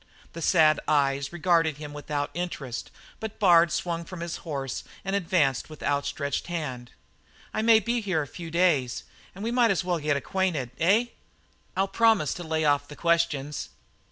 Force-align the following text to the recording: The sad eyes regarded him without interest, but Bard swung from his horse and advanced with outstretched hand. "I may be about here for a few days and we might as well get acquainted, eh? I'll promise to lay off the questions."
The 0.33 0.41
sad 0.41 0.79
eyes 0.87 1.31
regarded 1.31 1.77
him 1.77 1.93
without 1.93 2.31
interest, 2.33 2.89
but 3.19 3.37
Bard 3.37 3.71
swung 3.71 4.03
from 4.03 4.21
his 4.21 4.37
horse 4.37 4.83
and 5.05 5.15
advanced 5.15 5.69
with 5.69 5.83
outstretched 5.83 6.47
hand. 6.47 6.89
"I 7.53 7.61
may 7.61 7.79
be 7.79 7.97
about 7.97 8.05
here 8.05 8.25
for 8.25 8.31
a 8.31 8.33
few 8.33 8.49
days 8.49 9.03
and 9.35 9.43
we 9.43 9.51
might 9.51 9.69
as 9.69 9.83
well 9.83 9.99
get 9.99 10.17
acquainted, 10.17 10.71
eh? 10.79 11.05
I'll 11.77 11.87
promise 11.87 12.33
to 12.33 12.43
lay 12.43 12.65
off 12.65 12.87
the 12.87 12.95
questions." 12.95 13.69